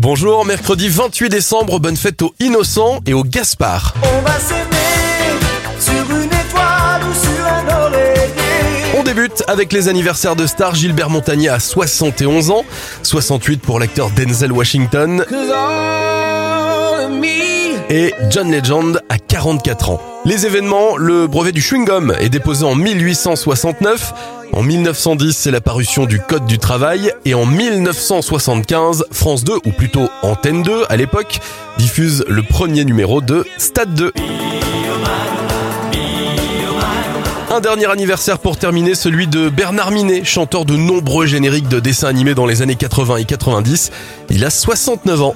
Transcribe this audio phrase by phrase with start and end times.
[0.00, 3.92] Bonjour, mercredi 28 décembre, bonne fête aux innocents et aux Gaspard.
[4.02, 5.38] On va s'aimer
[5.78, 8.98] sur une étoile ou sur un oreiller.
[8.98, 10.74] On débute avec les anniversaires de stars.
[10.74, 12.64] Gilbert Montagnier a 71 ans,
[13.02, 15.22] 68 pour l'acteur Denzel Washington
[17.90, 20.00] et John Legend a 44 ans.
[20.24, 24.14] Les événements, le brevet du chewing-gum est déposé en 1869.
[24.52, 27.12] En 1910, c'est la parution du Code du travail.
[27.24, 31.40] Et en 1975, France 2, ou plutôt Antenne 2 à l'époque,
[31.78, 34.12] diffuse le premier numéro de Stade 2.
[37.52, 42.08] Un dernier anniversaire pour terminer, celui de Bernard Minet, chanteur de nombreux génériques de dessins
[42.08, 43.90] animés dans les années 80 et 90.
[44.30, 45.34] Il a 69 ans.